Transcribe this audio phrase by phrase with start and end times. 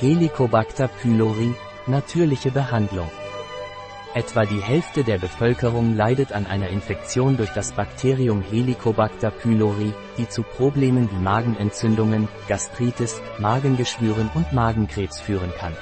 [0.00, 1.54] Helicobacter pylori,
[1.86, 3.10] natürliche Behandlung.
[4.14, 10.26] Etwa die Hälfte der Bevölkerung leidet an einer Infektion durch das Bakterium Helicobacter pylori, die
[10.26, 15.76] zu Problemen wie Magenentzündungen, Gastritis, Magengeschwüren und Magenkrebs führen kann.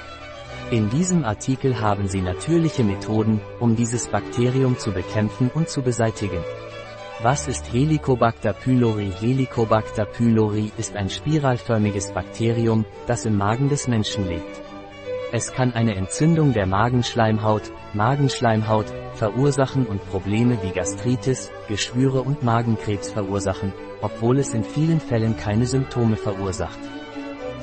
[0.69, 6.43] In diesem Artikel haben Sie natürliche Methoden, um dieses Bakterium zu bekämpfen und zu beseitigen.
[7.21, 9.11] Was ist Helicobacter pylori?
[9.11, 14.61] Helicobacter pylori ist ein spiralförmiges Bakterium, das im Magen des Menschen lebt.
[15.33, 23.11] Es kann eine Entzündung der Magenschleimhaut, Magenschleimhaut, verursachen und Probleme wie Gastritis, Geschwüre und Magenkrebs
[23.11, 26.79] verursachen, obwohl es in vielen Fällen keine Symptome verursacht.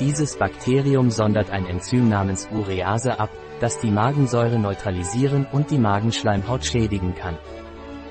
[0.00, 3.30] Dieses Bakterium sondert ein Enzym namens Urease ab,
[3.60, 7.38] das die Magensäure neutralisieren und die Magenschleimhaut schädigen kann.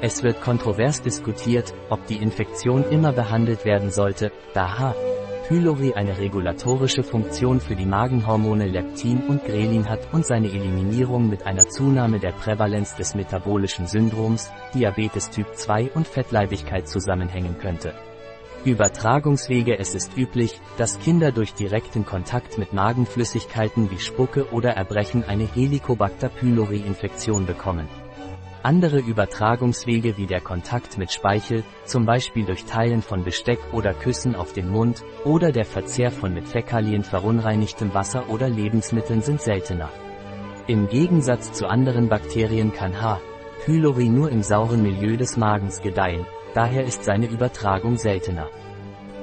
[0.02, 4.96] Es wird kontrovers diskutiert, ob die Infektion immer behandelt werden sollte, da H.
[5.48, 11.46] pylori eine regulatorische Funktion für die Magenhormone Leptin und Grelin hat und seine Eliminierung mit
[11.46, 17.94] einer Zunahme der Prävalenz des metabolischen Syndroms, Diabetes Typ 2 und Fettleibigkeit zusammenhängen könnte.
[18.66, 25.24] Übertragungswege Es ist üblich, dass Kinder durch direkten Kontakt mit Magenflüssigkeiten wie Spucke oder Erbrechen
[25.24, 27.88] eine Helicobacter pylori Infektion bekommen.
[28.66, 34.34] Andere Übertragungswege wie der Kontakt mit Speichel, zum Beispiel durch Teilen von Besteck oder Küssen
[34.34, 39.92] auf den Mund, oder der Verzehr von mit Fäkalien verunreinigtem Wasser oder Lebensmitteln sind seltener.
[40.66, 43.22] Im Gegensatz zu anderen Bakterien kann H.
[43.66, 48.50] pylori nur im sauren Milieu des Magens gedeihen, daher ist seine Übertragung seltener.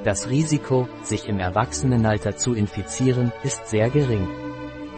[0.05, 4.25] Das Risiko, sich im Erwachsenenalter zu infizieren, ist sehr gering.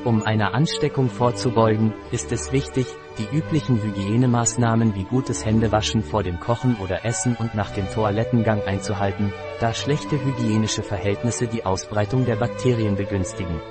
[0.03, 2.85] Um einer Ansteckung vorzubeugen, ist es wichtig,
[3.17, 8.61] die üblichen Hygienemaßnahmen wie gutes Händewaschen vor dem Kochen oder Essen und nach dem Toilettengang
[8.63, 13.61] einzuhalten, da schlechte hygienische Verhältnisse die Ausbreitung der Bakterien begünstigen.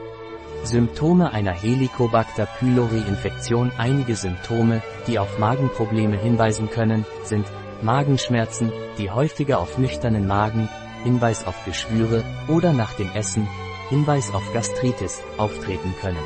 [0.64, 7.46] Symptome einer Helicobacter pylori Infektion Einige Symptome, die auf Magenprobleme hinweisen können, sind
[7.82, 10.68] Magenschmerzen, die häufiger auf nüchternen Magen,
[11.02, 13.46] Hinweis auf Geschwüre oder nach dem Essen,
[13.90, 16.24] Hinweis auf Gastritis, auftreten können.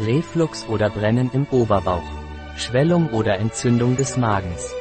[0.00, 2.23] Reflux oder Brennen im Oberbauch.
[2.56, 4.72] Schwellung oder Entzündung des Magens.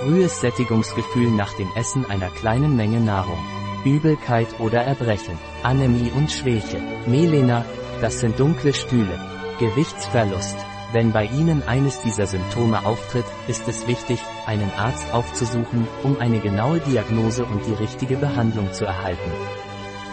[0.00, 3.38] Frühes Sättigungsgefühl nach dem Essen einer kleinen Menge Nahrung.
[3.84, 5.38] Übelkeit oder Erbrechen.
[5.62, 6.80] Anämie und Schwäche.
[7.06, 7.64] Melena,
[8.00, 9.18] das sind dunkle Stühle.
[9.58, 10.56] Gewichtsverlust.
[10.92, 16.40] Wenn bei Ihnen eines dieser Symptome auftritt, ist es wichtig, einen Arzt aufzusuchen, um eine
[16.40, 19.30] genaue Diagnose und die richtige Behandlung zu erhalten.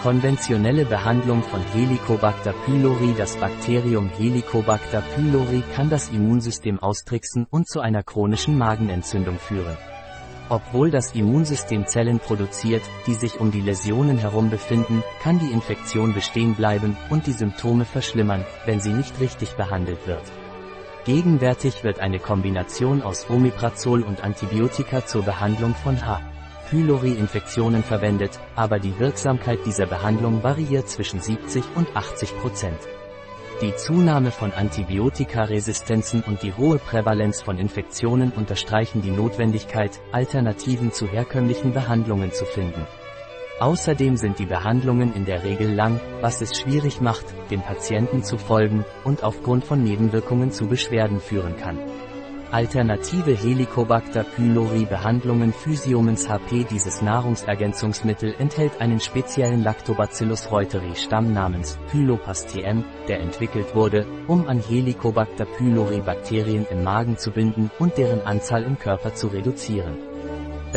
[0.01, 7.79] Konventionelle Behandlung von Helicobacter pylori Das Bakterium Helicobacter pylori kann das Immunsystem austricksen und zu
[7.81, 9.75] einer chronischen Magenentzündung führen.
[10.49, 16.13] Obwohl das Immunsystem Zellen produziert, die sich um die Läsionen herum befinden, kann die Infektion
[16.13, 20.23] bestehen bleiben und die Symptome verschlimmern, wenn sie nicht richtig behandelt wird.
[21.05, 26.21] Gegenwärtig wird eine Kombination aus Omeprazol und Antibiotika zur Behandlung von H.
[26.69, 32.79] pylori-Infektionen verwendet, aber die Wirksamkeit dieser Behandlung variiert zwischen 70 und 80 Prozent.
[33.61, 41.07] Die Zunahme von Antibiotikaresistenzen und die hohe Prävalenz von Infektionen unterstreichen die Notwendigkeit, Alternativen zu
[41.07, 42.85] herkömmlichen Behandlungen zu finden.
[43.59, 48.37] Außerdem sind die Behandlungen in der Regel lang, was es schwierig macht, dem Patienten zu
[48.37, 51.79] folgen und aufgrund von Nebenwirkungen zu Beschwerden führen kann.
[52.51, 61.77] Alternative Helicobacter pylori Behandlungen Physiomens HP Dieses Nahrungsergänzungsmittel enthält einen speziellen Lactobacillus reuteri Stamm namens
[61.91, 67.97] Pylopas TM, der entwickelt wurde, um an Helicobacter pylori Bakterien im Magen zu binden und
[67.97, 70.16] deren Anzahl im Körper zu reduzieren.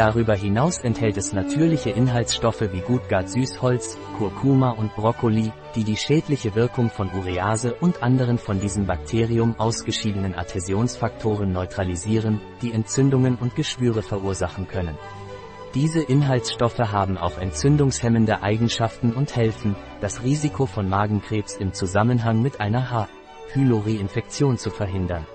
[0.01, 6.89] Darüber hinaus enthält es natürliche Inhaltsstoffe wie Gutgard-Süßholz, Kurkuma und Brokkoli, die die schädliche Wirkung
[6.89, 14.67] von Urease und anderen von diesem Bakterium ausgeschiedenen Adhäsionsfaktoren neutralisieren, die Entzündungen und Geschwüre verursachen
[14.69, 14.97] können.
[15.75, 22.59] Diese Inhaltsstoffe haben auch entzündungshemmende Eigenschaften und helfen, das Risiko von Magenkrebs im Zusammenhang mit
[22.59, 23.07] einer H.
[23.53, 25.27] pylori-Infektion zu verhindern.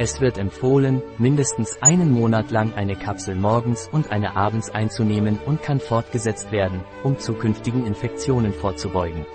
[0.00, 5.60] Es wird empfohlen, mindestens einen Monat lang eine Kapsel morgens und eine abends einzunehmen und
[5.60, 9.26] kann fortgesetzt werden, um zukünftigen Infektionen vorzubeugen.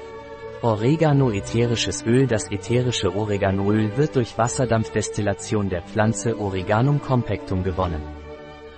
[0.61, 8.22] Oregano ätherisches Öl Das ätherische Oreganoöl wird durch Wasserdampfdestillation der Pflanze Oreganum compactum gewonnen.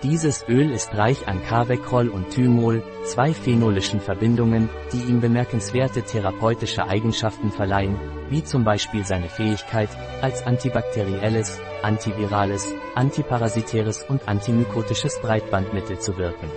[0.04, 6.86] Dieses Öl ist reich an Carvecrol und Thymol, zwei phenolischen Verbindungen, die ihm bemerkenswerte therapeutische
[6.88, 7.98] Eigenschaften verleihen,
[8.30, 9.90] wie zum Beispiel seine Fähigkeit,
[10.22, 16.52] als antibakterielles, antivirales, antiparasitäres und antimykotisches Breitbandmittel zu wirken.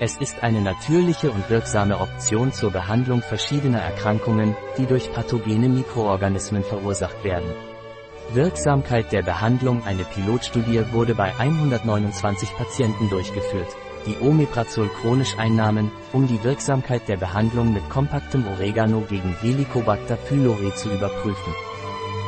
[0.00, 6.64] Es ist eine natürliche und wirksame Option zur Behandlung verschiedener Erkrankungen, die durch pathogene Mikroorganismen
[6.64, 7.73] verursacht werden.
[8.32, 13.76] Wirksamkeit der Behandlung Eine Pilotstudie wurde bei 129 Patienten durchgeführt,
[14.06, 20.74] die Omeprazol chronisch einnahmen, um die Wirksamkeit der Behandlung mit kompaktem Oregano gegen Helicobacter pylori
[20.74, 21.54] zu überprüfen.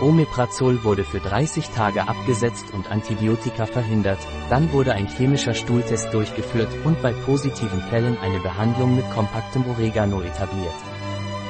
[0.02, 4.18] Omeprazol wurde für 30 Tage abgesetzt und Antibiotika verhindert,
[4.50, 10.20] dann wurde ein chemischer Stuhltest durchgeführt und bei positiven Fällen eine Behandlung mit kompaktem Oregano
[10.20, 10.74] etabliert.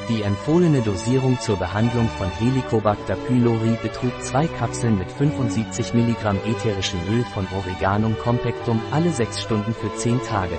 [0.09, 7.01] Die empfohlene Dosierung zur Behandlung von Helicobacter pylori betrug zwei Kapseln mit 75 mg ätherischem
[7.11, 10.57] Öl von Oreganum compactum alle 6 Stunden für 10 Tage.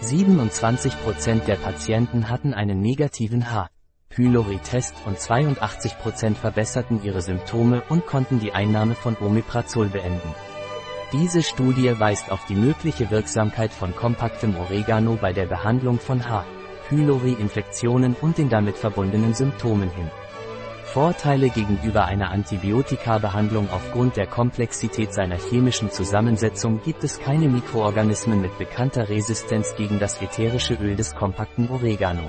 [0.00, 3.68] 27% der Patienten hatten einen negativen H.
[4.08, 10.34] Pylori-Test und 82% verbesserten ihre Symptome und konnten die Einnahme von Omeprazol beenden.
[11.12, 16.46] Diese Studie weist auf die mögliche Wirksamkeit von kompaktem Oregano bei der Behandlung von H.
[16.92, 20.10] pylori-Infektionen und den damit verbundenen Symptomen hin.
[20.84, 28.58] Vorteile gegenüber einer Antibiotika-Behandlung Aufgrund der Komplexität seiner chemischen Zusammensetzung gibt es keine Mikroorganismen mit
[28.58, 32.28] bekannter Resistenz gegen das ätherische Öl des kompakten Oregano.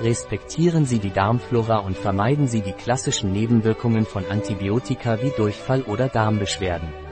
[0.00, 6.08] Respektieren Sie die Darmflora und vermeiden Sie die klassischen Nebenwirkungen von Antibiotika wie Durchfall oder
[6.08, 7.05] Darmbeschwerden.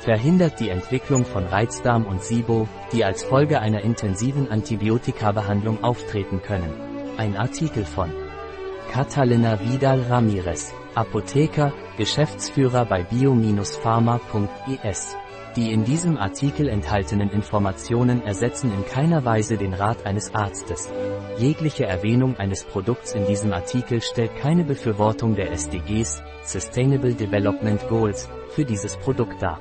[0.00, 6.72] Verhindert die Entwicklung von Reizdarm und SIBO, die als Folge einer intensiven Antibiotikabehandlung auftreten können.
[7.16, 8.12] Ein Artikel von
[8.92, 15.16] Catalina Vidal Ramirez, Apotheker, Geschäftsführer bei bio-pharma.es
[15.56, 20.88] die in diesem Artikel enthaltenen Informationen ersetzen in keiner Weise den Rat eines Arztes.
[21.38, 28.28] Jegliche Erwähnung eines Produkts in diesem Artikel stellt keine Befürwortung der SDGs, Sustainable Development Goals,
[28.50, 29.58] für dieses Produkt dar.